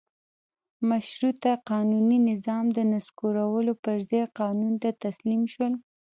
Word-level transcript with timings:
مشروطه 0.89 1.51
قانوني 1.69 2.17
نظام 2.29 2.65
د 2.77 2.79
نسکورولو 2.93 3.73
پر 3.83 3.97
ځای 4.09 4.25
قانون 4.39 4.73
ته 4.81 4.89
تسلیم 5.03 5.41
شول. 5.53 5.73